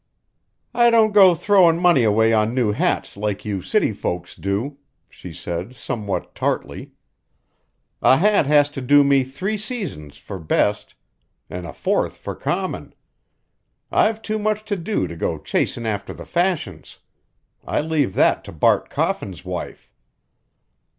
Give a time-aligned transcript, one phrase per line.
[0.73, 5.31] "I don't go throwin' money away on new hats like you city folks do," she
[5.31, 6.93] said somewhat tartly.
[8.01, 10.95] "A hat has to do me three seasons for best
[11.51, 12.95] an' a fourth for common.
[13.91, 16.97] I've too much to do to go chasin' after the fashions.
[17.63, 19.93] I leave that to Bart Coffin's wife."